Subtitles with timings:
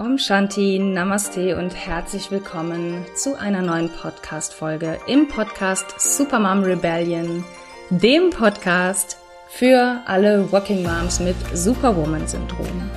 [0.00, 7.44] Om Shanti, Namaste und herzlich willkommen zu einer neuen Podcast-Folge im Podcast Supermom Rebellion,
[7.90, 9.16] dem Podcast
[9.48, 12.88] für alle Working Moms mit Superwoman-Syndrom.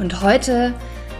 [0.00, 0.74] Und heute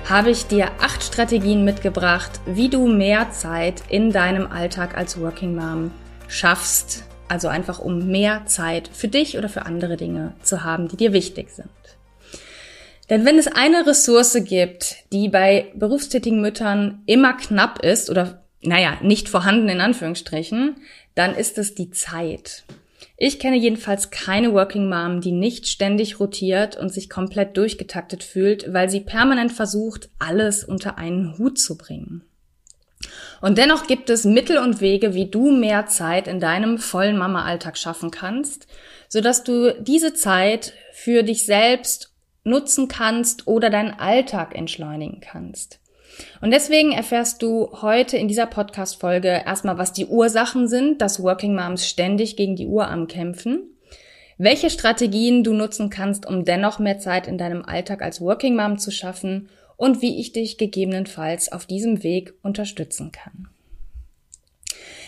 [0.09, 5.55] habe ich dir acht Strategien mitgebracht, wie du mehr Zeit in deinem Alltag als Working
[5.55, 5.93] Mom
[6.27, 7.05] schaffst.
[7.29, 11.13] Also einfach um mehr Zeit für dich oder für andere Dinge zu haben, die dir
[11.13, 11.69] wichtig sind.
[13.11, 18.99] Denn wenn es eine Ressource gibt, die bei berufstätigen Müttern immer knapp ist oder, naja,
[19.03, 20.77] nicht vorhanden in Anführungsstrichen,
[21.15, 22.65] dann ist es die Zeit.
[23.17, 28.73] Ich kenne jedenfalls keine Working Mom, die nicht ständig rotiert und sich komplett durchgetaktet fühlt,
[28.73, 32.25] weil sie permanent versucht, alles unter einen Hut zu bringen.
[33.41, 37.77] Und dennoch gibt es Mittel und Wege, wie du mehr Zeit in deinem vollen Mama-Alltag
[37.77, 38.67] schaffen kannst,
[39.09, 42.14] sodass du diese Zeit für dich selbst
[42.45, 45.81] nutzen kannst oder deinen Alltag entschleunigen kannst.
[46.41, 51.57] Und deswegen erfährst du heute in dieser Podcast-Folge erstmal, was die Ursachen sind, dass Working
[51.57, 53.75] Moms ständig gegen die Uhr am Kämpfen,
[54.39, 58.79] welche Strategien du nutzen kannst, um dennoch mehr Zeit in deinem Alltag als Working Mom
[58.79, 63.49] zu schaffen und wie ich dich gegebenenfalls auf diesem Weg unterstützen kann.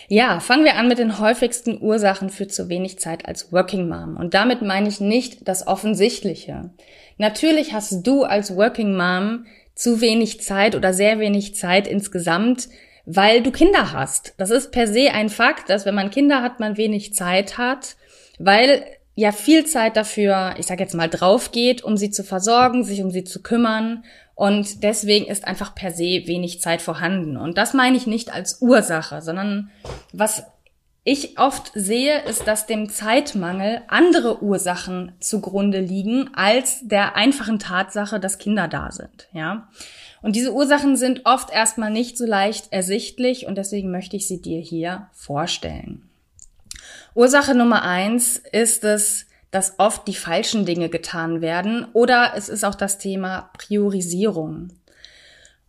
[0.09, 4.15] Ja, fangen wir an mit den häufigsten Ursachen für zu wenig Zeit als Working Mom.
[4.15, 6.69] Und damit meine ich nicht das Offensichtliche.
[7.17, 12.69] Natürlich hast du als Working Mom zu wenig Zeit oder sehr wenig Zeit insgesamt,
[13.05, 14.33] weil du Kinder hast.
[14.37, 17.95] Das ist per se ein Fakt, dass wenn man Kinder hat, man wenig Zeit hat,
[18.37, 18.83] weil
[19.15, 23.01] ja viel Zeit dafür, ich sage jetzt mal, drauf geht, um sie zu versorgen, sich
[23.01, 24.03] um sie zu kümmern
[24.35, 27.37] und deswegen ist einfach per se wenig Zeit vorhanden.
[27.37, 29.71] Und das meine ich nicht als Ursache, sondern
[30.13, 30.43] was
[31.07, 38.19] ich oft sehe, ist, dass dem Zeitmangel andere Ursachen zugrunde liegen als der einfachen Tatsache,
[38.19, 39.69] dass Kinder da sind, ja.
[40.21, 44.41] Und diese Ursachen sind oft erstmal nicht so leicht ersichtlich und deswegen möchte ich sie
[44.41, 46.09] dir hier vorstellen.
[47.15, 52.65] Ursache Nummer eins ist es, dass oft die falschen Dinge getan werden oder es ist
[52.65, 54.73] auch das Thema Priorisierung.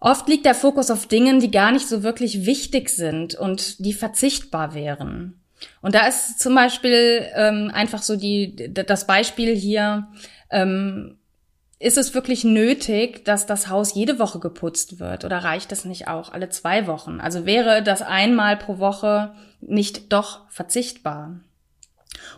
[0.01, 3.93] Oft liegt der Fokus auf Dingen, die gar nicht so wirklich wichtig sind und die
[3.93, 5.41] verzichtbar wären.
[5.83, 10.09] Und da ist zum Beispiel ähm, einfach so die, das Beispiel hier,
[10.51, 11.19] ähm,
[11.81, 16.09] ist es wirklich nötig, dass das Haus jede Woche geputzt wird oder reicht es nicht
[16.09, 17.21] auch alle zwei Wochen?
[17.21, 21.41] Also wäre das einmal pro Woche nicht doch verzichtbar?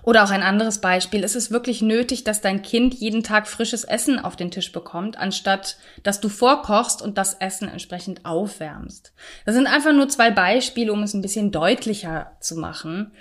[0.03, 1.23] Oder auch ein anderes Beispiel.
[1.23, 5.19] Ist es wirklich nötig, dass dein Kind jeden Tag frisches Essen auf den Tisch bekommt,
[5.19, 9.13] anstatt dass du vorkochst und das Essen entsprechend aufwärmst?
[9.47, 13.13] Das sind einfach nur zwei Beispiele, um es ein bisschen deutlicher zu machen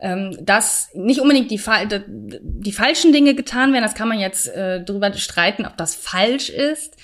[0.00, 1.60] ähm, dass nicht unbedingt die,
[2.40, 3.84] die, falschen Dinge getan werden.
[3.84, 6.96] Das kann man jetzt äh, darüber streiten, ob das falsch ist,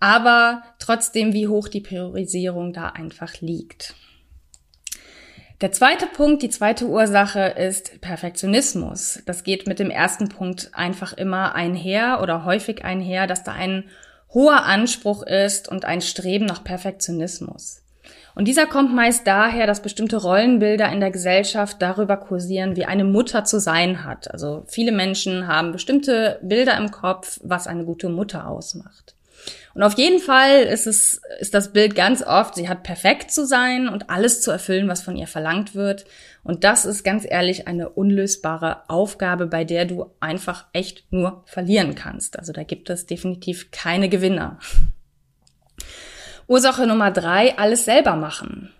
[0.00, 3.94] aber trotzdem, wie hoch die Priorisierung da einfach liegt.
[5.62, 9.22] Der zweite Punkt, die zweite Ursache ist Perfektionismus.
[9.26, 13.84] Das geht mit dem ersten Punkt einfach immer einher oder häufig einher, dass da ein
[14.34, 17.80] hoher Anspruch ist und ein Streben nach Perfektionismus.
[18.34, 23.04] Und dieser kommt meist daher, dass bestimmte Rollenbilder in der Gesellschaft darüber kursieren, wie eine
[23.04, 24.32] Mutter zu sein hat.
[24.32, 29.14] Also viele Menschen haben bestimmte Bilder im Kopf, was eine gute Mutter ausmacht.
[29.74, 33.46] Und auf jeden Fall ist es, ist das Bild ganz oft, sie hat perfekt zu
[33.46, 36.04] sein und alles zu erfüllen, was von ihr verlangt wird.
[36.44, 41.94] Und das ist ganz ehrlich eine unlösbare Aufgabe, bei der du einfach echt nur verlieren
[41.94, 42.38] kannst.
[42.38, 44.58] Also da gibt es definitiv keine Gewinner.
[46.48, 48.70] Ursache Nummer drei, alles selber machen.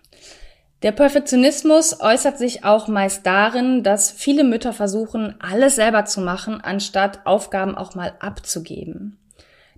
[0.83, 6.59] Der Perfektionismus äußert sich auch meist darin, dass viele Mütter versuchen, alles selber zu machen,
[6.61, 9.17] anstatt Aufgaben auch mal abzugeben.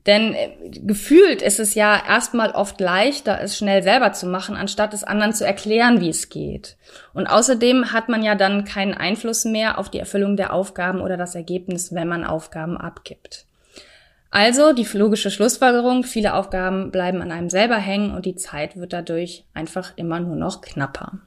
[0.05, 4.93] Denn äh, gefühlt ist es ja erstmal oft leichter, es schnell selber zu machen, anstatt
[4.93, 6.77] es anderen zu erklären, wie es geht.
[7.13, 11.17] Und außerdem hat man ja dann keinen Einfluss mehr auf die Erfüllung der Aufgaben oder
[11.17, 13.45] das Ergebnis, wenn man Aufgaben abgibt.
[14.29, 18.91] Also die logische Schlussfolgerung, viele Aufgaben bleiben an einem selber hängen und die Zeit wird
[18.91, 21.19] dadurch einfach immer nur noch knapper.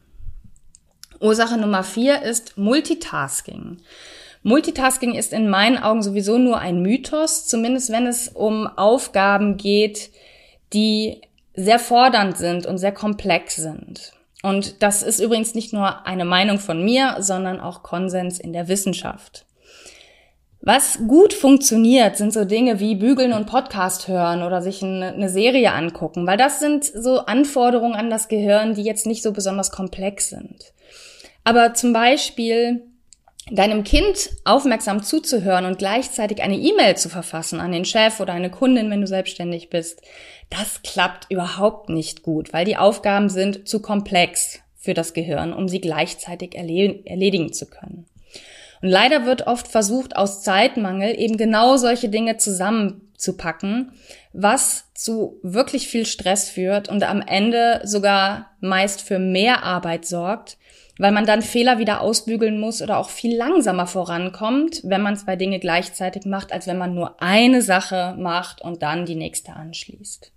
[1.20, 3.78] Ursache Nummer vier ist Multitasking.
[4.42, 10.10] Multitasking ist in meinen Augen sowieso nur ein Mythos, zumindest wenn es um Aufgaben geht,
[10.72, 11.20] die
[11.54, 14.12] sehr fordernd sind und sehr komplex sind.
[14.42, 18.68] Und das ist übrigens nicht nur eine Meinung von mir, sondern auch Konsens in der
[18.68, 19.44] Wissenschaft.
[20.60, 25.72] Was gut funktioniert, sind so Dinge wie bügeln und Podcast hören oder sich eine Serie
[25.72, 30.30] angucken, weil das sind so Anforderungen an das Gehirn, die jetzt nicht so besonders komplex
[30.30, 30.72] sind.
[31.44, 32.82] Aber zum Beispiel
[33.50, 38.50] deinem Kind aufmerksam zuzuhören und gleichzeitig eine E-Mail zu verfassen an den Chef oder eine
[38.50, 40.02] Kundin, wenn du selbstständig bist,
[40.50, 45.68] das klappt überhaupt nicht gut, weil die Aufgaben sind zu komplex für das Gehirn, um
[45.68, 48.06] sie gleichzeitig erledigen zu können.
[48.80, 53.92] Und leider wird oft versucht, aus Zeitmangel eben genau solche Dinge zusammenzupacken,
[54.32, 60.58] was zu wirklich viel Stress führt und am Ende sogar meist für mehr Arbeit sorgt,
[60.98, 65.36] weil man dann Fehler wieder ausbügeln muss oder auch viel langsamer vorankommt, wenn man zwei
[65.36, 70.32] Dinge gleichzeitig macht, als wenn man nur eine Sache macht und dann die nächste anschließt.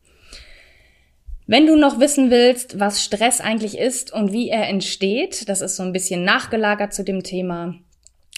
[1.47, 5.75] Wenn du noch wissen willst, was Stress eigentlich ist und wie er entsteht, das ist
[5.75, 7.75] so ein bisschen nachgelagert zu dem Thema,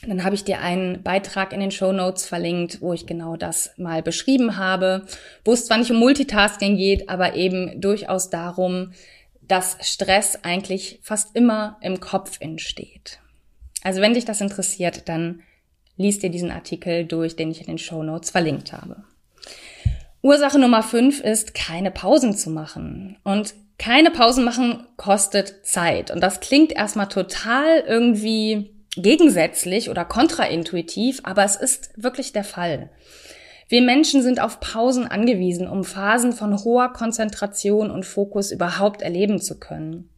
[0.08, 3.72] dann habe ich dir einen Beitrag in den Show Notes verlinkt, wo ich genau das
[3.78, 5.06] mal beschrieben habe,
[5.46, 8.94] wo es zwar nicht um Multitasking geht, aber eben durchaus darum,
[9.54, 13.20] dass Stress eigentlich fast immer im Kopf entsteht.
[13.84, 15.44] Also wenn dich das interessiert, dann
[15.96, 19.04] liest dir diesen Artikel durch, den ich in den Show Notes verlinkt habe.
[20.24, 23.20] Ursache Nummer fünf ist, keine Pausen zu machen.
[23.24, 26.10] Und keine Pausen machen kostet Zeit.
[26.10, 32.90] Und das klingt erstmal total irgendwie gegensätzlich oder kontraintuitiv, aber es ist wirklich der Fall.
[33.70, 39.40] Wir Menschen sind auf Pausen angewiesen, um Phasen von hoher Konzentration und Fokus überhaupt erleben
[39.40, 40.10] zu können.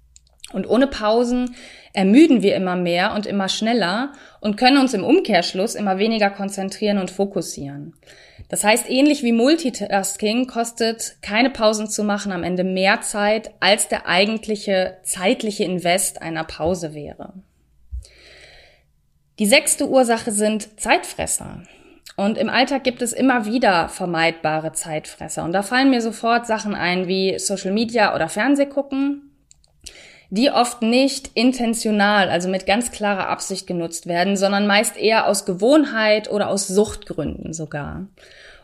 [0.54, 1.56] Und ohne Pausen
[1.94, 7.00] ermüden wir immer mehr und immer schneller und können uns im Umkehrschluss immer weniger konzentrieren
[7.00, 7.96] und fokussieren.
[8.50, 13.88] Das heißt, ähnlich wie Multitasking kostet keine Pausen zu machen am Ende mehr Zeit, als
[13.88, 17.34] der eigentliche zeitliche Invest einer Pause wäre.
[19.40, 21.64] Die sechste Ursache sind Zeitfresser.
[22.16, 25.44] Und im Alltag gibt es immer wieder vermeidbare Zeitfresser.
[25.44, 29.32] Und da fallen mir sofort Sachen ein wie Social Media oder Fernsehgucken,
[30.30, 35.46] die oft nicht intentional, also mit ganz klarer Absicht genutzt werden, sondern meist eher aus
[35.46, 38.08] Gewohnheit oder aus Suchtgründen sogar.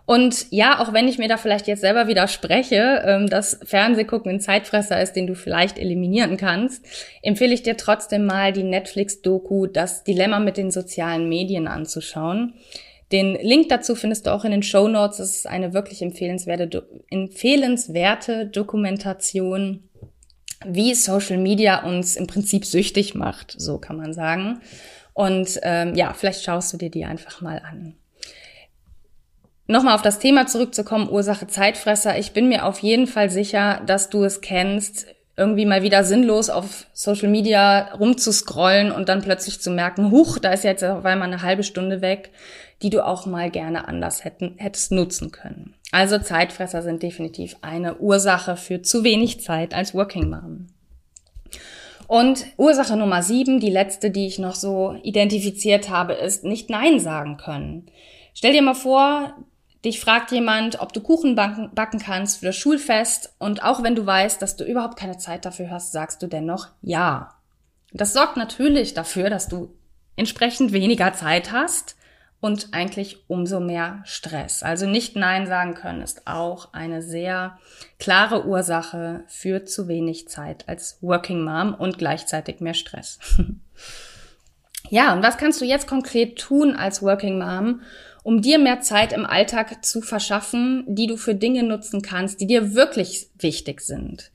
[0.05, 4.39] Und ja, auch wenn ich mir da vielleicht jetzt selber widerspreche, ähm, dass Fernsehgucken ein
[4.39, 6.83] Zeitfresser ist, den du vielleicht eliminieren kannst,
[7.21, 12.55] empfehle ich dir trotzdem mal die Netflix-Doku Das Dilemma mit den sozialen Medien anzuschauen.
[13.11, 15.19] Den Link dazu findest du auch in den Show Notes.
[15.19, 19.89] Es ist eine wirklich empfehlenswerte, empfehlenswerte Dokumentation,
[20.65, 24.61] wie Social Media uns im Prinzip süchtig macht, so kann man sagen.
[25.13, 27.95] Und ähm, ja, vielleicht schaust du dir die einfach mal an.
[29.67, 32.17] Nochmal auf das Thema zurückzukommen, Ursache Zeitfresser.
[32.17, 35.07] Ich bin mir auf jeden Fall sicher, dass du es kennst,
[35.37, 40.51] irgendwie mal wieder sinnlos auf Social Media rumzuscrollen und dann plötzlich zu merken, huch, da
[40.51, 42.31] ist jetzt auf einmal eine halbe Stunde weg,
[42.81, 45.75] die du auch mal gerne anders hätten, hättest nutzen können.
[45.91, 50.67] Also Zeitfresser sind definitiv eine Ursache für zu wenig Zeit als Working Mom.
[52.07, 56.99] Und Ursache Nummer sieben, die letzte, die ich noch so identifiziert habe, ist nicht Nein
[56.99, 57.85] sagen können.
[58.33, 59.35] Stell dir mal vor,
[59.83, 64.05] Dich fragt jemand, ob du Kuchen backen, kannst für das Schulfest und auch wenn du
[64.05, 67.33] weißt, dass du überhaupt keine Zeit dafür hast, sagst du dennoch ja.
[67.91, 69.73] Das sorgt natürlich dafür, dass du
[70.15, 71.95] entsprechend weniger Zeit hast
[72.41, 74.63] und eigentlich umso mehr Stress.
[74.63, 77.59] Also nicht Nein sagen können ist auch eine sehr
[77.99, 83.19] klare Ursache für zu wenig Zeit als Working Mom und gleichzeitig mehr Stress.
[84.89, 87.81] ja, und was kannst du jetzt konkret tun als Working Mom,
[88.23, 92.47] um dir mehr Zeit im Alltag zu verschaffen, die du für Dinge nutzen kannst, die
[92.47, 94.31] dir wirklich wichtig sind.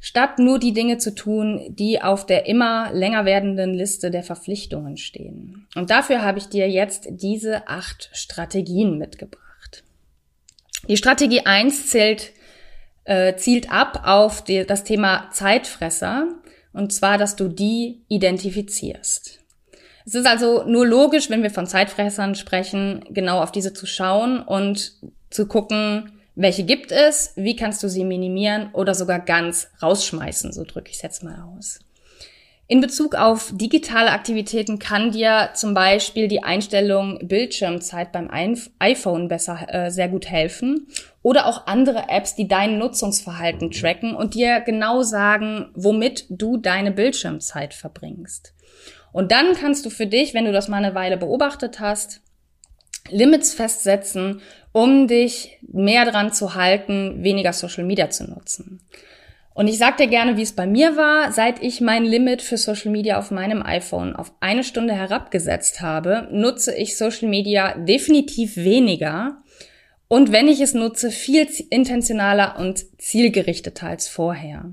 [0.00, 4.96] Statt nur die Dinge zu tun, die auf der immer länger werdenden Liste der Verpflichtungen
[4.96, 5.66] stehen.
[5.74, 9.84] Und dafür habe ich dir jetzt diese acht Strategien mitgebracht.
[10.88, 12.32] Die Strategie eins zählt,
[13.04, 16.28] äh, zielt ab auf die, das Thema Zeitfresser,
[16.72, 19.40] und zwar, dass du die identifizierst.
[20.04, 24.40] Es ist also nur logisch, wenn wir von Zeitfressern sprechen, genau auf diese zu schauen
[24.40, 24.94] und
[25.30, 30.64] zu gucken, welche gibt es, wie kannst du sie minimieren oder sogar ganz rausschmeißen, so
[30.64, 31.80] drücke ich es jetzt mal aus.
[32.68, 38.30] In Bezug auf digitale Aktivitäten kann dir zum Beispiel die Einstellung Bildschirmzeit beim
[38.78, 40.86] iPhone besser äh, sehr gut helfen
[41.22, 46.92] oder auch andere Apps, die dein Nutzungsverhalten tracken und dir genau sagen, womit du deine
[46.92, 48.54] Bildschirmzeit verbringst.
[49.12, 52.22] Und dann kannst du für dich, wenn du das mal eine Weile beobachtet hast,
[53.10, 54.40] Limits festsetzen,
[54.72, 58.80] um dich mehr dran zu halten, weniger Social Media zu nutzen.
[59.54, 62.56] Und ich sag dir gerne, wie es bei mir war, seit ich mein Limit für
[62.56, 68.56] Social Media auf meinem iPhone auf eine Stunde herabgesetzt habe, nutze ich Social Media definitiv
[68.56, 69.42] weniger.
[70.08, 74.72] Und wenn ich es nutze, viel intentionaler und zielgerichteter als vorher.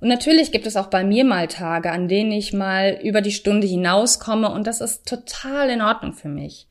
[0.00, 3.32] Und natürlich gibt es auch bei mir mal Tage, an denen ich mal über die
[3.32, 6.66] Stunde hinauskomme und das ist total in Ordnung für mich.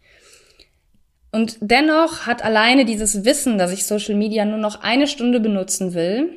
[1.34, 5.96] Und dennoch hat alleine dieses Wissen, dass ich Social Media nur noch eine Stunde benutzen
[5.96, 6.30] will,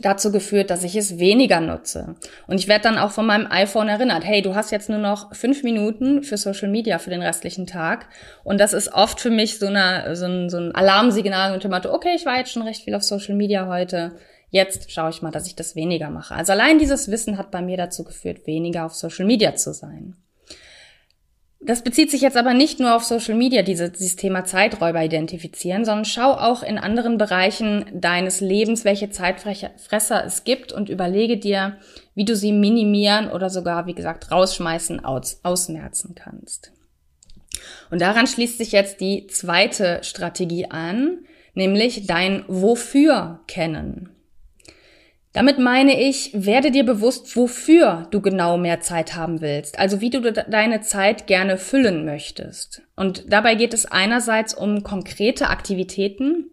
[0.00, 2.16] dazu geführt, dass ich es weniger nutze.
[2.48, 5.32] Und ich werde dann auch von meinem iPhone erinnert, hey, du hast jetzt nur noch
[5.32, 8.08] fünf Minuten für Social Media für den restlichen Tag.
[8.42, 11.94] Und das ist oft für mich so, eine, so, ein, so ein Alarmsignal und Motto,
[11.94, 14.16] okay, ich war jetzt schon recht viel auf Social Media heute.
[14.48, 16.34] Jetzt schaue ich mal, dass ich das weniger mache.
[16.34, 20.16] Also allein dieses Wissen hat bei mir dazu geführt, weniger auf Social Media zu sein.
[21.62, 25.84] Das bezieht sich jetzt aber nicht nur auf Social Media, diese, dieses Thema Zeiträuber identifizieren,
[25.84, 31.76] sondern schau auch in anderen Bereichen deines Lebens, welche Zeitfresser es gibt und überlege dir,
[32.14, 36.72] wie du sie minimieren oder sogar, wie gesagt, rausschmeißen, aus, ausmerzen kannst.
[37.90, 44.08] Und daran schließt sich jetzt die zweite Strategie an, nämlich dein Wofür kennen.
[45.32, 50.10] Damit meine ich, werde dir bewusst, wofür du genau mehr Zeit haben willst, also wie
[50.10, 52.82] du deine Zeit gerne füllen möchtest.
[52.96, 56.50] Und dabei geht es einerseits um konkrete Aktivitäten,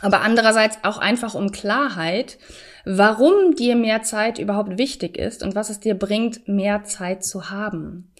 [0.00, 2.38] aber andererseits auch einfach um Klarheit,
[2.86, 7.50] warum dir mehr Zeit überhaupt wichtig ist und was es dir bringt, mehr Zeit zu
[7.50, 8.12] haben.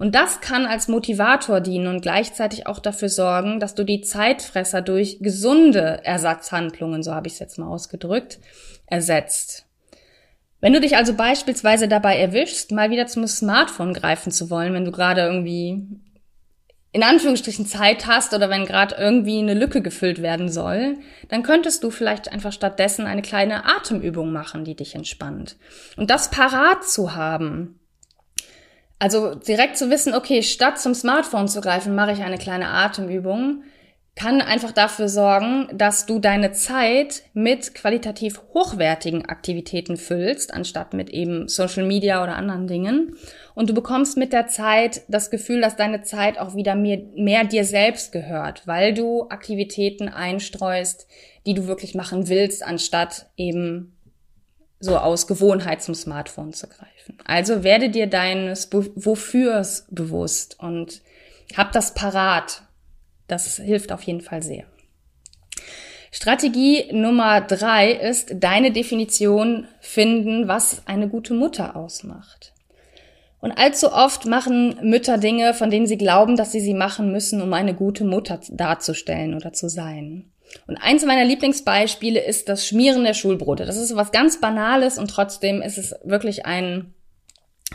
[0.00, 4.80] Und das kann als Motivator dienen und gleichzeitig auch dafür sorgen, dass du die Zeitfresser
[4.80, 8.38] durch gesunde Ersatzhandlungen, so habe ich es jetzt mal ausgedrückt,
[8.86, 9.66] ersetzt.
[10.62, 14.86] Wenn du dich also beispielsweise dabei erwischst, mal wieder zum Smartphone greifen zu wollen, wenn
[14.86, 15.86] du gerade irgendwie
[16.92, 20.96] in Anführungsstrichen Zeit hast oder wenn gerade irgendwie eine Lücke gefüllt werden soll,
[21.28, 25.56] dann könntest du vielleicht einfach stattdessen eine kleine Atemübung machen, die dich entspannt.
[25.98, 27.79] Und das parat zu haben.
[29.00, 33.62] Also direkt zu wissen, okay, statt zum Smartphone zu greifen, mache ich eine kleine Atemübung,
[34.14, 41.08] kann einfach dafür sorgen, dass du deine Zeit mit qualitativ hochwertigen Aktivitäten füllst, anstatt mit
[41.08, 43.16] eben Social Media oder anderen Dingen.
[43.54, 47.44] Und du bekommst mit der Zeit das Gefühl, dass deine Zeit auch wieder mehr, mehr
[47.44, 51.06] dir selbst gehört, weil du Aktivitäten einstreust,
[51.46, 53.96] die du wirklich machen willst, anstatt eben
[54.80, 57.18] so aus Gewohnheit zum Smartphone zu greifen.
[57.24, 61.02] Also werde dir deines Wofürs bewusst und
[61.56, 62.62] hab das parat,
[63.28, 64.64] das hilft auf jeden Fall sehr.
[66.10, 72.52] Strategie Nummer drei ist deine Definition finden, was eine gute Mutter ausmacht.
[73.40, 77.40] Und allzu oft machen Mütter Dinge, von denen sie glauben, dass sie sie machen müssen,
[77.40, 80.30] um eine gute Mutter darzustellen oder zu sein.
[80.66, 83.66] Und eins meiner Lieblingsbeispiele ist das Schmieren der Schulbrote.
[83.66, 86.94] Das ist was ganz Banales und trotzdem ist es wirklich ein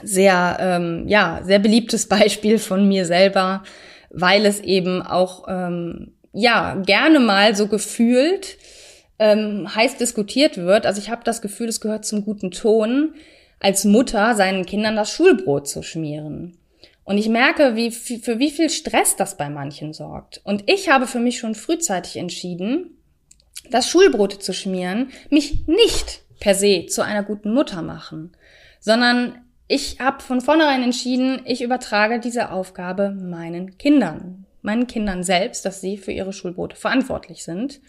[0.04, 3.64] sehr, ähm, ja, sehr beliebtes Beispiel von mir selber,
[4.10, 8.58] weil es eben auch ähm, ja gerne mal so gefühlt
[9.20, 10.86] ähm, heiß diskutiert wird.
[10.86, 13.16] Also ich habe das Gefühl, es gehört zum guten Ton,
[13.60, 16.58] als Mutter seinen Kindern das Schulbrot zu schmieren.
[17.06, 20.42] Und ich merke, wie, für wie viel Stress das bei manchen sorgt.
[20.44, 22.98] Und ich habe für mich schon frühzeitig entschieden,
[23.70, 28.36] das Schulbrot zu schmieren mich nicht per se zu einer guten Mutter machen,
[28.80, 35.66] sondern ich habe von vornherein entschieden, ich übertrage diese Aufgabe meinen Kindern, meinen Kindern selbst,
[35.66, 37.82] dass sie für ihre Schulbrote verantwortlich sind.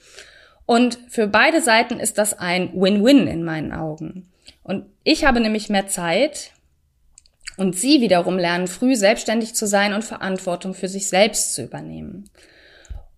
[0.65, 4.29] Und für beide Seiten ist das ein Win-Win in meinen Augen.
[4.63, 6.53] Und ich habe nämlich mehr Zeit
[7.57, 12.31] und sie wiederum lernen früh selbstständig zu sein und Verantwortung für sich selbst zu übernehmen.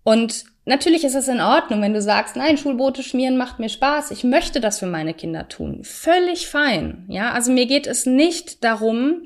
[0.02, 4.10] Und Natürlich ist es in Ordnung, wenn du sagst, nein, Schulbrote schmieren macht mir Spaß.
[4.10, 5.82] Ich möchte das für meine Kinder tun.
[5.82, 7.06] Völlig fein.
[7.08, 9.22] Ja, also mir geht es nicht darum,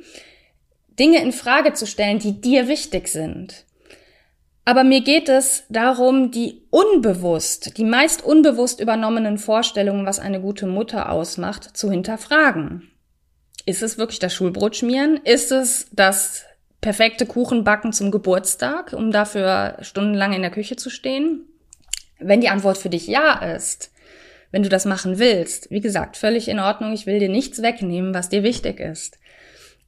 [1.00, 3.64] Dinge in Frage zu stellen, die dir wichtig sind.
[4.64, 10.68] Aber mir geht es darum, die unbewusst, die meist unbewusst übernommenen Vorstellungen, was eine gute
[10.68, 12.91] Mutter ausmacht, zu hinterfragen.
[13.64, 15.20] Ist es wirklich das Schulbrot schmieren?
[15.24, 16.44] Ist es das
[16.80, 21.46] perfekte Kuchen backen zum Geburtstag, um dafür stundenlang in der Küche zu stehen?
[22.18, 23.92] Wenn die Antwort für dich ja ist,
[24.50, 28.14] wenn du das machen willst, wie gesagt, völlig in Ordnung, ich will dir nichts wegnehmen,
[28.14, 29.18] was dir wichtig ist.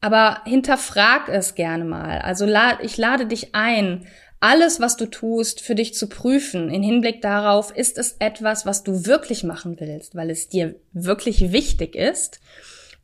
[0.01, 2.19] Aber hinterfrag es gerne mal.
[2.19, 2.47] Also
[2.83, 4.07] ich lade dich ein,
[4.41, 8.83] alles, was du tust, für dich zu prüfen, in Hinblick darauf, ist es etwas, was
[8.85, 12.41] du wirklich machen willst, weil es dir wirklich wichtig ist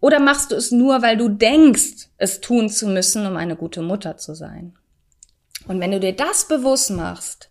[0.01, 3.83] oder machst du es nur, weil du denkst, es tun zu müssen, um eine gute
[3.83, 4.75] Mutter zu sein?
[5.67, 7.51] Und wenn du dir das bewusst machst,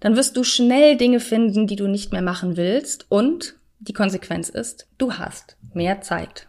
[0.00, 4.48] dann wirst du schnell Dinge finden, die du nicht mehr machen willst und die Konsequenz
[4.48, 6.48] ist, du hast mehr Zeit.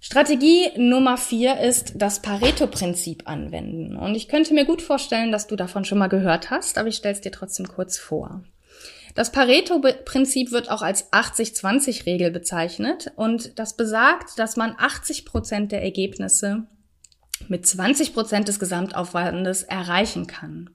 [0.00, 3.96] Strategie Nummer vier ist das Pareto-Prinzip anwenden.
[3.96, 6.96] Und ich könnte mir gut vorstellen, dass du davon schon mal gehört hast, aber ich
[6.96, 8.44] stelle es dir trotzdem kurz vor.
[9.16, 15.82] Das Pareto-Prinzip wird auch als 80-20-Regel bezeichnet und das besagt, dass man 80 Prozent der
[15.82, 16.64] Ergebnisse
[17.48, 20.68] mit 20 Prozent des Gesamtaufwandes erreichen kann.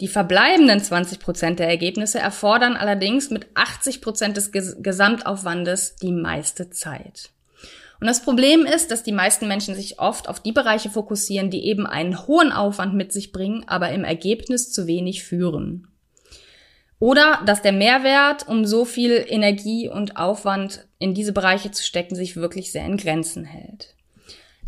[0.00, 6.70] Die verbleibenden 20 Prozent der Ergebnisse erfordern allerdings mit 80 Prozent des Gesamtaufwandes die meiste
[6.70, 7.30] Zeit.
[8.00, 11.64] Und das Problem ist, dass die meisten Menschen sich oft auf die Bereiche fokussieren, die
[11.66, 15.86] eben einen hohen Aufwand mit sich bringen, aber im Ergebnis zu wenig führen.
[17.04, 22.14] Oder dass der Mehrwert, um so viel Energie und Aufwand in diese Bereiche zu stecken,
[22.14, 23.94] sich wirklich sehr in Grenzen hält.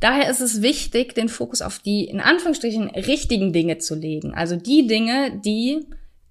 [0.01, 4.35] Daher ist es wichtig, den Fokus auf die in Anführungsstrichen richtigen Dinge zu legen.
[4.35, 5.87] Also die Dinge, die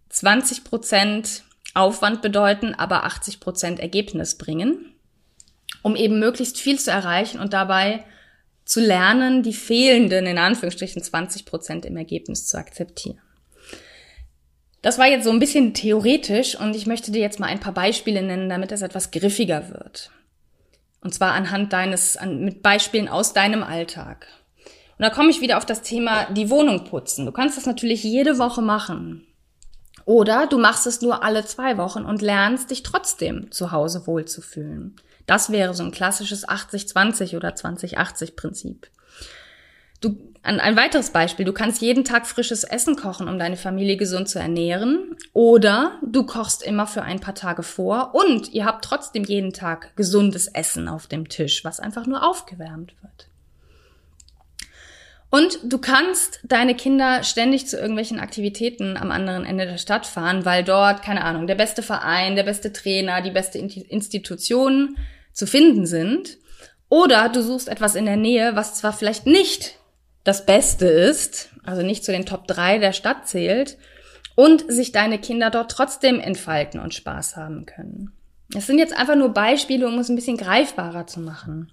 [0.10, 1.42] 20 Prozent
[1.74, 4.94] Aufwand bedeuten, aber 80 Prozent Ergebnis bringen,
[5.82, 8.06] um eben möglichst viel zu erreichen und dabei
[8.64, 13.25] zu lernen, die fehlenden in Anführungsstrichen 20 Prozent im Ergebnis zu akzeptieren.
[14.86, 17.74] Das war jetzt so ein bisschen theoretisch und ich möchte dir jetzt mal ein paar
[17.74, 20.12] Beispiele nennen, damit es etwas griffiger wird.
[21.02, 24.28] Und zwar anhand deines, an, mit Beispielen aus deinem Alltag.
[24.96, 27.26] Und da komme ich wieder auf das Thema die Wohnung putzen.
[27.26, 29.26] Du kannst das natürlich jede Woche machen.
[30.06, 34.98] Oder du machst es nur alle zwei Wochen und lernst dich trotzdem zu Hause wohlzufühlen.
[35.26, 38.86] Das wäre so ein klassisches 80-20 oder 20-80-Prinzip.
[40.00, 43.98] Du, ein, ein weiteres Beispiel, du kannst jeden Tag frisches Essen kochen, um deine Familie
[43.98, 45.18] gesund zu ernähren.
[45.34, 49.96] Oder du kochst immer für ein paar Tage vor und ihr habt trotzdem jeden Tag
[49.96, 53.28] gesundes Essen auf dem Tisch, was einfach nur aufgewärmt wird.
[55.32, 60.46] Und du kannst deine Kinder ständig zu irgendwelchen Aktivitäten am anderen Ende der Stadt fahren,
[60.46, 64.96] weil dort, keine Ahnung, der beste Verein, der beste Trainer, die beste Institution
[65.34, 66.38] zu finden sind.
[66.88, 69.80] Oder du suchst etwas in der Nähe, was zwar vielleicht nicht
[70.26, 73.78] das Beste ist, also nicht zu den Top 3 der Stadt zählt,
[74.36, 78.12] und sich deine Kinder dort trotzdem entfalten und Spaß haben können.
[78.54, 81.72] Es sind jetzt einfach nur Beispiele, um es ein bisschen greifbarer zu machen.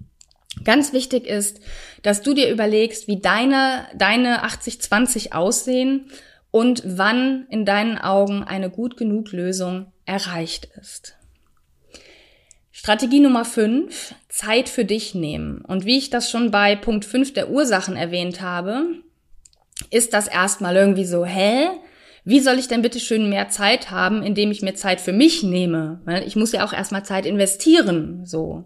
[0.64, 1.60] Ganz wichtig ist,
[2.02, 6.10] dass du dir überlegst, wie deine, deine 80-20 aussehen
[6.50, 11.16] und wann in deinen Augen eine gut genug Lösung erreicht ist.
[12.84, 15.64] Strategie Nummer 5, Zeit für dich nehmen.
[15.64, 18.86] Und wie ich das schon bei Punkt 5 der Ursachen erwähnt habe,
[19.90, 21.68] ist das erstmal irgendwie so, hä?
[22.24, 25.44] Wie soll ich denn bitte schön mehr Zeit haben, indem ich mir Zeit für mich
[25.44, 26.00] nehme?
[26.06, 28.64] Weil ich muss ja auch erstmal Zeit investieren, so.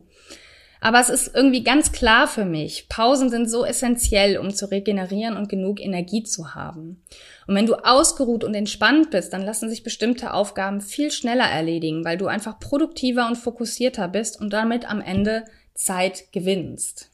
[0.80, 5.36] Aber es ist irgendwie ganz klar für mich, Pausen sind so essentiell, um zu regenerieren
[5.36, 7.02] und genug Energie zu haben.
[7.46, 12.04] Und wenn du ausgeruht und entspannt bist, dann lassen sich bestimmte Aufgaben viel schneller erledigen,
[12.04, 17.10] weil du einfach produktiver und fokussierter bist und damit am Ende Zeit gewinnst.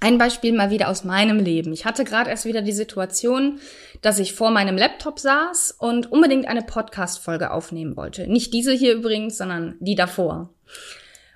[0.00, 1.72] Ein Beispiel mal wieder aus meinem Leben.
[1.72, 3.58] Ich hatte gerade erst wieder die Situation,
[4.02, 8.26] dass ich vor meinem Laptop saß und unbedingt eine Podcast-Folge aufnehmen wollte.
[8.26, 10.52] Nicht diese hier übrigens, sondern die davor.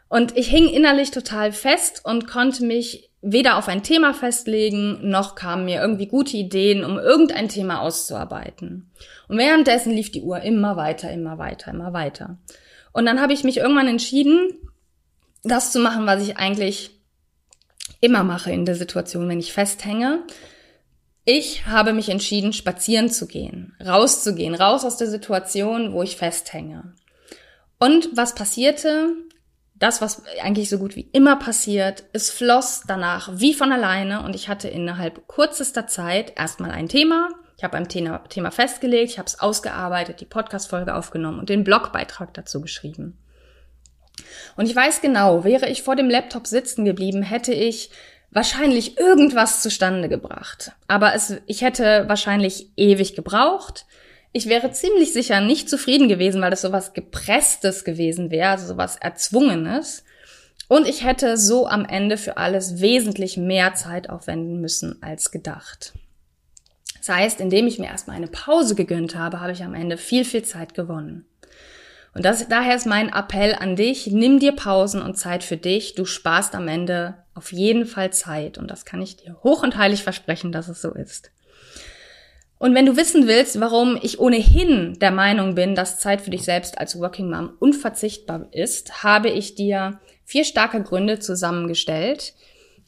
[0.09, 5.35] Und ich hing innerlich total fest und konnte mich weder auf ein Thema festlegen, noch
[5.35, 8.91] kamen mir irgendwie gute Ideen, um irgendein Thema auszuarbeiten.
[9.29, 12.39] Und währenddessen lief die Uhr immer weiter, immer weiter, immer weiter.
[12.93, 14.55] Und dann habe ich mich irgendwann entschieden,
[15.43, 16.91] das zu machen, was ich eigentlich
[18.01, 20.23] immer mache in der Situation, wenn ich festhänge.
[21.25, 26.95] Ich habe mich entschieden, spazieren zu gehen, rauszugehen, raus aus der Situation, wo ich festhänge.
[27.79, 29.15] Und was passierte?
[29.79, 34.35] Das, was eigentlich so gut wie immer passiert, es floss danach wie von alleine und
[34.35, 37.29] ich hatte innerhalb kürzester Zeit erstmal ein Thema.
[37.57, 42.33] Ich habe ein Thema, festgelegt, ich habe es ausgearbeitet, die Podcast-Folge aufgenommen und den Blogbeitrag
[42.35, 43.19] dazu geschrieben.
[44.57, 47.91] Und ich weiß genau, wäre ich vor dem Laptop sitzen geblieben, hätte ich
[48.31, 50.73] wahrscheinlich irgendwas zustande gebracht.
[50.87, 53.87] Aber es, ich hätte wahrscheinlich ewig gebraucht
[54.33, 58.97] ich wäre ziemlich sicher nicht zufrieden gewesen, weil das sowas gepresstes gewesen wäre, also sowas
[58.97, 60.05] erzwungenes.
[60.69, 65.95] Und ich hätte so am Ende für alles wesentlich mehr Zeit aufwenden müssen als gedacht.
[66.99, 70.27] Das heißt, indem ich mir erstmal eine Pause gegönnt habe, habe ich am Ende viel,
[70.27, 71.25] viel Zeit gewonnen.
[72.13, 75.95] Und das, daher ist mein Appell an dich, nimm dir Pausen und Zeit für dich.
[75.95, 78.59] Du sparst am Ende auf jeden Fall Zeit.
[78.59, 81.31] Und das kann ich dir hoch und heilig versprechen, dass es so ist.
[82.59, 86.43] Und wenn du wissen willst, warum ich ohnehin der Meinung bin, dass Zeit für dich
[86.43, 92.35] selbst als Working Mom unverzichtbar ist, habe ich dir vier starke Gründe zusammengestellt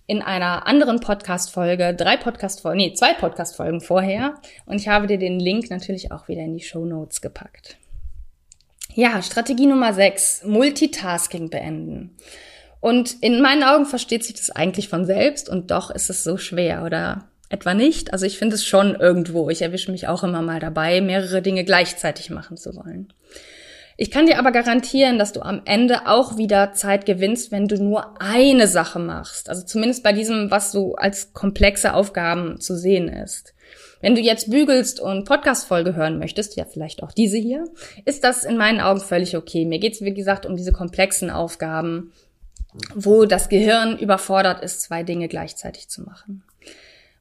[0.06, 4.34] in einer anderen Podcast-Folge, drei Podcast-Folgen, nee, zwei Podcast-Folgen vorher.
[4.66, 7.76] Und ich habe dir den Link natürlich auch wieder in die Show Notes gepackt.
[8.94, 12.16] Ja, Strategie Nummer sechs, Multitasking beenden.
[12.80, 16.38] Und in meinen Augen versteht sich das eigentlich von selbst und doch ist es so
[16.38, 17.28] schwer, oder?
[17.50, 18.14] Etwa nicht.
[18.14, 19.50] Also ich finde es schon irgendwo.
[19.50, 23.12] Ich erwische mich auch immer mal dabei, mehrere Dinge gleichzeitig machen zu wollen.
[23.98, 27.76] Ich kann dir aber garantieren, dass du am Ende auch wieder Zeit gewinnst, wenn du
[27.76, 29.50] nur eine Sache machst.
[29.50, 33.52] Also zumindest bei diesem, was so als komplexe Aufgaben zu sehen ist.
[34.00, 37.66] Wenn du jetzt bügelst und Podcast-Folge hören möchtest, ja vielleicht auch diese hier,
[38.06, 39.66] ist das in meinen Augen völlig okay.
[39.66, 42.12] Mir geht's wie gesagt, um diese komplexen Aufgaben,
[42.94, 46.42] wo das Gehirn überfordert ist, zwei Dinge gleichzeitig zu machen.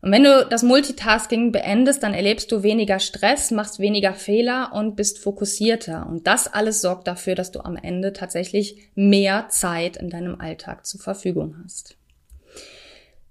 [0.01, 4.95] Und wenn du das Multitasking beendest, dann erlebst du weniger Stress, machst weniger Fehler und
[4.95, 6.07] bist fokussierter.
[6.09, 10.85] Und das alles sorgt dafür, dass du am Ende tatsächlich mehr Zeit in deinem Alltag
[10.85, 11.97] zur Verfügung hast.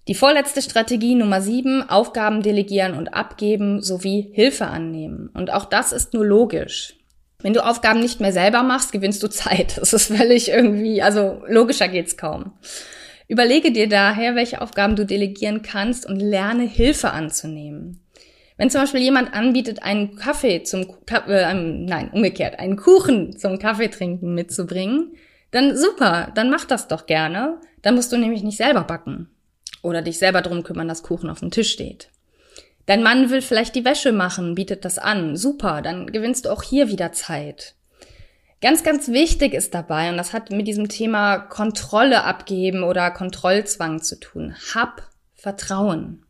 [0.09, 5.31] Die vorletzte Strategie Nummer sieben, Aufgaben delegieren und abgeben sowie Hilfe annehmen.
[5.35, 6.94] Und auch das ist nur logisch.
[7.40, 9.76] Wenn du Aufgaben nicht mehr selber machst, gewinnst du Zeit.
[9.78, 12.52] Das ist völlig irgendwie, also logischer geht's kaum.
[13.29, 18.01] Überlege dir daher, welche Aufgaben du delegieren kannst und lerne Hilfe anzunehmen.
[18.57, 20.87] Wenn zum Beispiel jemand anbietet, einen Kaffee zum,
[21.29, 25.12] äh, nein, umgekehrt, einen Kuchen zum Kaffee trinken mitzubringen,
[25.53, 27.61] dann super, dann mach das doch gerne.
[27.83, 29.29] Dann musst du nämlich nicht selber backen.
[29.83, 32.11] Oder dich selber drum kümmern, dass Kuchen auf dem Tisch steht.
[32.87, 35.37] Dein Mann will vielleicht die Wäsche machen, bietet das an.
[35.37, 37.75] Super, dann gewinnst du auch hier wieder Zeit.
[38.61, 44.03] Ganz, ganz wichtig ist dabei, und das hat mit diesem Thema Kontrolle abgeben oder Kontrollzwang
[44.03, 44.57] zu tun.
[44.75, 46.25] Hab Vertrauen.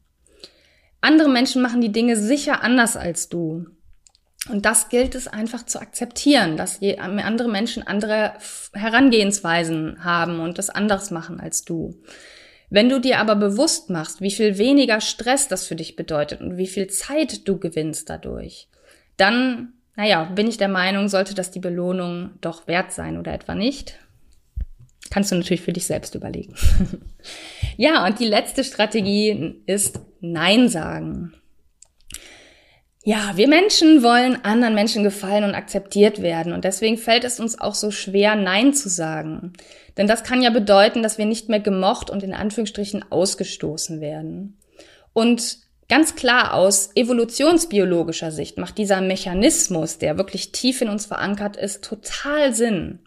[1.00, 3.66] Andere Menschen machen die Dinge sicher anders als du.
[4.50, 8.34] Und das gilt es einfach zu akzeptieren, dass andere Menschen andere
[8.72, 12.00] Herangehensweisen haben und das anders machen als du.
[12.70, 16.58] Wenn du dir aber bewusst machst, wie viel weniger Stress das für dich bedeutet und
[16.58, 18.68] wie viel Zeit du gewinnst dadurch,
[19.16, 23.56] dann naja, bin ich der Meinung, sollte das die Belohnung doch wert sein oder etwa
[23.56, 23.98] nicht?
[25.10, 26.54] Kannst du natürlich für dich selbst überlegen.
[27.76, 31.34] ja, und die letzte Strategie ist Nein sagen.
[33.02, 37.58] Ja, wir Menschen wollen anderen Menschen gefallen und akzeptiert werden und deswegen fällt es uns
[37.58, 39.52] auch so schwer, Nein zu sagen.
[39.96, 44.58] Denn das kann ja bedeuten, dass wir nicht mehr gemocht und in Anführungsstrichen ausgestoßen werden.
[45.12, 51.56] Und Ganz klar aus evolutionsbiologischer Sicht macht dieser Mechanismus, der wirklich tief in uns verankert
[51.56, 53.00] ist, total Sinn.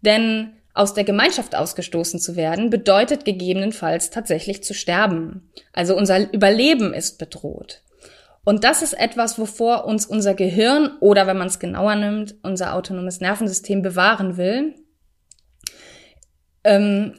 [0.00, 5.50] Denn aus der Gemeinschaft ausgestoßen zu werden, bedeutet gegebenenfalls tatsächlich zu sterben.
[5.72, 7.82] Also unser Überleben ist bedroht.
[8.44, 12.74] Und das ist etwas, wovor uns unser Gehirn oder wenn man es genauer nimmt, unser
[12.74, 14.74] autonomes Nervensystem bewahren will.
[16.62, 17.14] Ähm,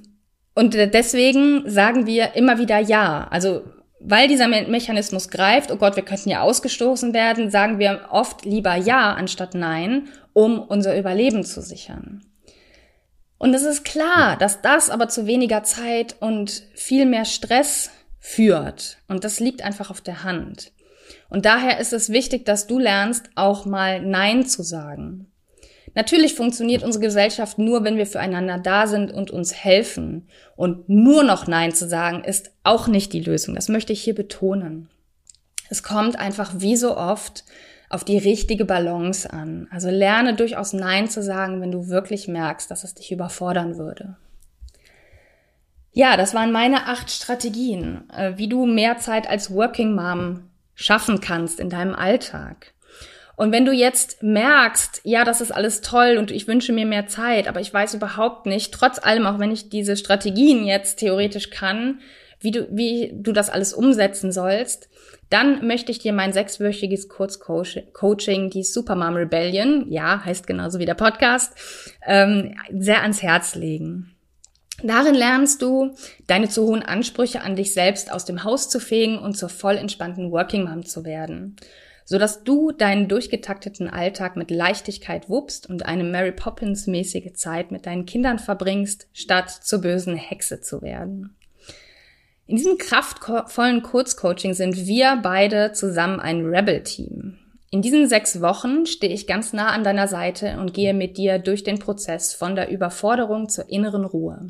[0.55, 3.27] und deswegen sagen wir immer wieder Ja.
[3.29, 3.63] Also
[3.99, 8.45] weil dieser Me Mechanismus greift, oh Gott, wir könnten ja ausgestoßen werden, sagen wir oft
[8.45, 12.23] lieber Ja anstatt Nein, um unser Überleben zu sichern.
[13.39, 18.97] Und es ist klar, dass das aber zu weniger Zeit und viel mehr Stress führt.
[19.07, 20.71] Und das liegt einfach auf der Hand.
[21.29, 25.27] Und daher ist es wichtig, dass du lernst, auch mal Nein zu sagen.
[25.97, 30.27] Natürlich funktioniert unsere Gesellschaft nur, wenn wir füreinander da sind und uns helfen.
[30.55, 33.55] Und nur noch Nein zu sagen, ist auch nicht die Lösung.
[33.55, 34.89] Das möchte ich hier betonen.
[35.71, 37.45] Es kommt einfach wie so oft
[37.89, 39.67] auf die richtige Balance an.
[39.71, 44.17] Also lerne durchaus Nein zu sagen, wenn du wirklich merkst, dass es dich überfordern würde.
[45.93, 51.21] Ja, das waren meine acht Strategien, äh, wie du mehr Zeit als Working Mom schaffen
[51.21, 52.75] kannst in deinem Alltag.
[53.37, 57.05] Und wenn du jetzt merkst, ja, das ist alles toll und ich wünsche mir mehr
[57.05, 61.51] Zeit, aber ich weiß überhaupt nicht, trotz allem, auch wenn ich diese Strategien jetzt theoretisch
[61.51, 61.99] kann,
[62.39, 64.89] wie du, wie du das alles umsetzen sollst,
[65.29, 70.95] dann möchte ich dir mein sechswöchiges Kurzcoaching, die Supermom Rebellion, ja, heißt genauso wie der
[70.95, 71.53] Podcast,
[72.07, 74.15] ähm, sehr ans Herz legen.
[74.81, 75.95] Darin lernst du,
[76.25, 79.75] deine zu hohen Ansprüche an dich selbst aus dem Haus zu fegen und zur voll
[79.75, 81.55] entspannten Working Mom zu werden
[82.07, 87.85] sodass du deinen durchgetakteten Alltag mit Leichtigkeit wuppst und eine Mary Poppins mäßige Zeit mit
[87.85, 91.35] deinen Kindern verbringst, statt zur bösen Hexe zu werden.
[92.45, 97.39] In diesem kraftvollen Kurzcoaching sind wir beide zusammen ein Rebel-Team.
[97.71, 101.39] In diesen sechs Wochen stehe ich ganz nah an deiner Seite und gehe mit dir
[101.39, 104.47] durch den Prozess von der Überforderung zur inneren Ruhe.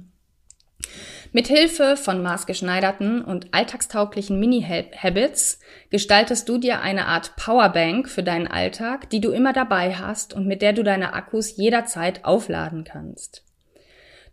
[1.32, 5.60] Mithilfe von maßgeschneiderten und alltagstauglichen Mini-Habits
[5.90, 10.48] gestaltest du dir eine Art Powerbank für deinen Alltag, die du immer dabei hast und
[10.48, 13.44] mit der du deine Akkus jederzeit aufladen kannst.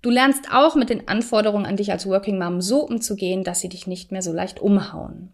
[0.02, 3.70] Du lernst auch mit den Anforderungen an dich als Working Mom so umzugehen, dass sie
[3.70, 5.32] dich nicht mehr so leicht umhauen.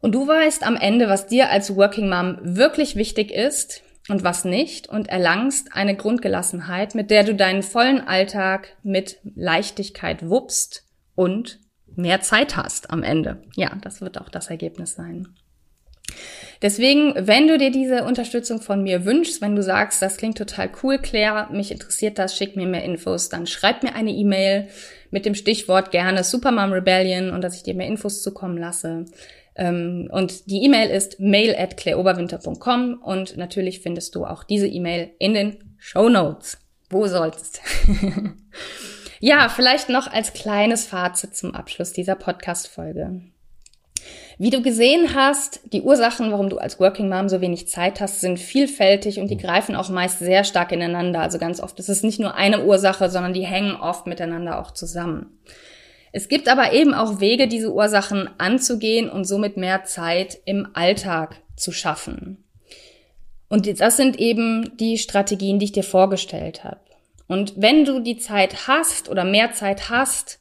[0.00, 4.44] Und du weißt am Ende, was dir als Working Mom wirklich wichtig ist und was
[4.44, 10.84] nicht und erlangst eine Grundgelassenheit, mit der du deinen vollen Alltag mit Leichtigkeit wuppst
[11.14, 11.60] und
[11.94, 13.42] mehr Zeit hast am Ende.
[13.56, 15.28] Ja, das wird auch das Ergebnis sein.
[16.62, 20.70] Deswegen, wenn du dir diese Unterstützung von mir wünschst, wenn du sagst, das klingt total
[20.82, 24.68] cool, Claire, mich interessiert das, schick mir mehr Infos, dann schreib mir eine E-Mail
[25.10, 29.06] mit dem Stichwort gerne Supermom Rebellion und dass ich dir mehr Infos zukommen lasse.
[29.54, 35.10] Ähm, und die E-Mail ist mail at claireoberwinter.com und natürlich findest du auch diese E-Mail
[35.18, 36.58] in den Show Notes.
[36.90, 37.60] Wo sollst?
[39.20, 43.22] ja, vielleicht noch als kleines Fazit zum Abschluss dieser Podcast-Folge.
[44.38, 48.20] Wie du gesehen hast, die Ursachen, warum du als Working Mom so wenig Zeit hast,
[48.20, 51.20] sind vielfältig und die greifen auch meist sehr stark ineinander.
[51.20, 54.72] Also ganz oft ist es nicht nur eine Ursache, sondern die hängen oft miteinander auch
[54.72, 55.38] zusammen.
[56.12, 61.36] Es gibt aber eben auch Wege, diese Ursachen anzugehen und somit mehr Zeit im Alltag
[61.56, 62.44] zu schaffen.
[63.48, 66.80] Und das sind eben die Strategien, die ich dir vorgestellt habe.
[67.28, 70.38] Und wenn du die Zeit hast oder mehr Zeit hast,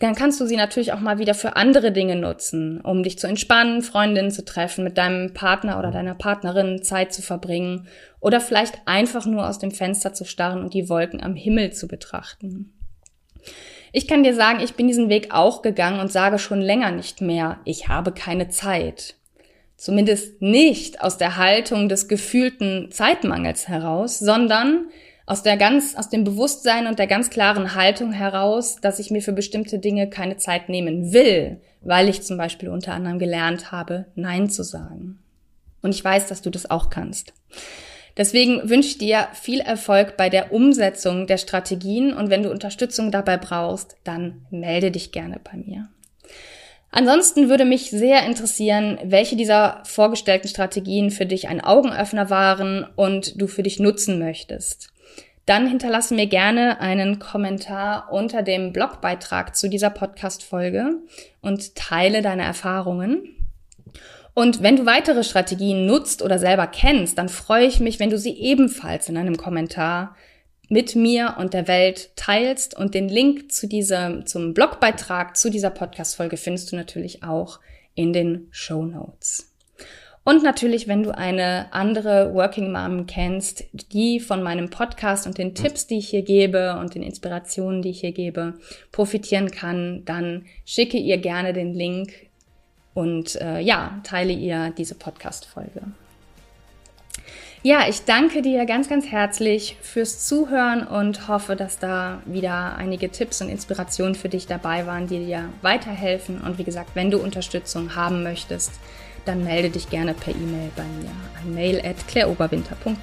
[0.00, 3.28] dann kannst du sie natürlich auch mal wieder für andere Dinge nutzen, um dich zu
[3.28, 7.86] entspannen, Freundinnen zu treffen, mit deinem Partner oder deiner Partnerin Zeit zu verbringen
[8.18, 11.86] oder vielleicht einfach nur aus dem Fenster zu starren und die Wolken am Himmel zu
[11.86, 12.73] betrachten.
[13.96, 17.20] Ich kann dir sagen, ich bin diesen Weg auch gegangen und sage schon länger nicht
[17.20, 19.14] mehr, ich habe keine Zeit.
[19.76, 24.88] Zumindest nicht aus der Haltung des gefühlten Zeitmangels heraus, sondern
[25.26, 29.22] aus der ganz, aus dem Bewusstsein und der ganz klaren Haltung heraus, dass ich mir
[29.22, 34.06] für bestimmte Dinge keine Zeit nehmen will, weil ich zum Beispiel unter anderem gelernt habe,
[34.16, 35.20] Nein zu sagen.
[35.82, 37.32] Und ich weiß, dass du das auch kannst.
[38.16, 43.10] Deswegen wünsche ich dir viel Erfolg bei der Umsetzung der Strategien und wenn du Unterstützung
[43.10, 45.88] dabei brauchst, dann melde dich gerne bei mir.
[46.96, 53.40] Ansonsten würde mich sehr interessieren, welche dieser vorgestellten Strategien für dich ein Augenöffner waren und
[53.40, 54.92] du für dich nutzen möchtest.
[55.44, 60.98] Dann hinterlasse mir gerne einen Kommentar unter dem Blogbeitrag zu dieser Podcast-Folge
[61.42, 63.28] und teile deine Erfahrungen.
[64.34, 68.18] Und wenn du weitere Strategien nutzt oder selber kennst, dann freue ich mich, wenn du
[68.18, 70.16] sie ebenfalls in einem Kommentar
[70.68, 72.76] mit mir und der Welt teilst.
[72.76, 77.60] Und den Link zu diesem, zum Blogbeitrag zu dieser Podcast-Folge findest du natürlich auch
[77.94, 79.52] in den Show Notes.
[80.24, 85.54] Und natürlich, wenn du eine andere Working Mom kennst, die von meinem Podcast und den
[85.54, 88.54] Tipps, die ich hier gebe und den Inspirationen, die ich hier gebe,
[88.90, 92.14] profitieren kann, dann schicke ihr gerne den Link
[92.94, 95.82] und äh, ja, teile ihr diese Podcast-Folge.
[97.62, 103.10] Ja, ich danke dir ganz, ganz herzlich fürs Zuhören und hoffe, dass da wieder einige
[103.10, 106.42] Tipps und Inspirationen für dich dabei waren, die dir weiterhelfen.
[106.42, 108.72] Und wie gesagt, wenn du Unterstützung haben möchtest,
[109.24, 112.96] dann melde dich gerne per E-Mail bei mir an mail at claireoberwinter.com.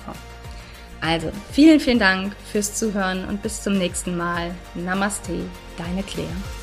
[1.01, 4.51] Also, vielen, vielen Dank fürs Zuhören und bis zum nächsten Mal.
[4.75, 5.39] Namaste,
[5.75, 6.60] deine Claire.